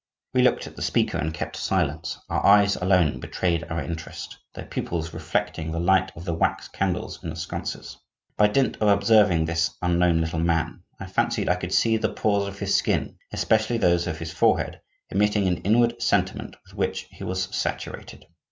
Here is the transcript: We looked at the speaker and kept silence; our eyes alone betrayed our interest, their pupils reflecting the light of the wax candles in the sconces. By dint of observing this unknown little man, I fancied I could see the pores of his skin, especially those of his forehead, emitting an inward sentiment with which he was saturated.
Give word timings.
We 0.33 0.41
looked 0.41 0.65
at 0.65 0.75
the 0.75 0.81
speaker 0.81 1.19
and 1.19 1.31
kept 1.31 1.55
silence; 1.55 2.17
our 2.27 2.43
eyes 2.43 2.75
alone 2.75 3.19
betrayed 3.19 3.63
our 3.69 3.83
interest, 3.83 4.35
their 4.55 4.65
pupils 4.65 5.13
reflecting 5.13 5.71
the 5.71 5.79
light 5.79 6.11
of 6.15 6.25
the 6.25 6.33
wax 6.33 6.67
candles 6.67 7.23
in 7.23 7.29
the 7.29 7.35
sconces. 7.35 7.97
By 8.35 8.47
dint 8.47 8.77
of 8.81 8.87
observing 8.87 9.45
this 9.45 9.77
unknown 9.79 10.19
little 10.19 10.39
man, 10.39 10.81
I 10.99 11.05
fancied 11.05 11.49
I 11.49 11.55
could 11.55 11.71
see 11.71 11.97
the 11.97 12.09
pores 12.11 12.47
of 12.47 12.57
his 12.57 12.73
skin, 12.73 13.17
especially 13.31 13.77
those 13.77 14.07
of 14.07 14.17
his 14.17 14.31
forehead, 14.31 14.81
emitting 15.11 15.47
an 15.47 15.57
inward 15.57 16.01
sentiment 16.01 16.55
with 16.65 16.73
which 16.73 17.01
he 17.11 17.23
was 17.23 17.43
saturated. 17.55 18.25